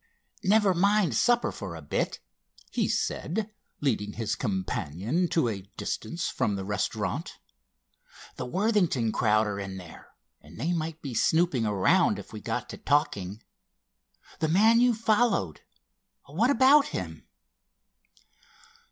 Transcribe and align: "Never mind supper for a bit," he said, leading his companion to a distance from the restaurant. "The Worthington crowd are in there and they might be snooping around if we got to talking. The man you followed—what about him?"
"Never 0.43 0.73
mind 0.73 1.15
supper 1.15 1.51
for 1.51 1.75
a 1.75 1.81
bit," 1.83 2.19
he 2.71 2.87
said, 2.87 3.51
leading 3.81 4.13
his 4.13 4.33
companion 4.33 5.27
to 5.27 5.47
a 5.47 5.61
distance 5.77 6.27
from 6.27 6.55
the 6.55 6.65
restaurant. 6.65 7.37
"The 8.35 8.47
Worthington 8.47 9.11
crowd 9.11 9.45
are 9.45 9.59
in 9.59 9.77
there 9.77 10.07
and 10.41 10.59
they 10.59 10.73
might 10.73 11.03
be 11.03 11.13
snooping 11.13 11.67
around 11.67 12.17
if 12.17 12.33
we 12.33 12.41
got 12.41 12.67
to 12.69 12.77
talking. 12.79 13.43
The 14.39 14.47
man 14.49 14.79
you 14.81 14.95
followed—what 14.95 16.49
about 16.49 16.87
him?" 16.87 17.27